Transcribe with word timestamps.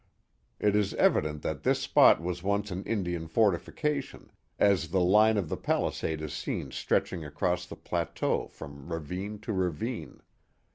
It 0.59 0.75
is 0.75 0.95
evident 0.95 1.43
that 1.43 1.61
this 1.61 1.79
spot 1.79 2.19
was 2.19 2.41
once 2.41 2.71
an 2.71 2.83
Indian 2.85 3.27
forti 3.27 3.59
fication, 3.59 4.29
as 4.57 4.87
the 4.87 4.99
line 4.99 5.37
of 5.37 5.47
the 5.47 5.57
palisade 5.57 6.21
is 6.21 6.33
seen 6.33 6.71
stretching 6.71 7.23
across 7.23 7.67
the 7.67 7.75
plateau 7.75 8.47
from 8.47 8.91
ravine 8.91 9.37
to 9.41 9.53
ravine. 9.53 10.23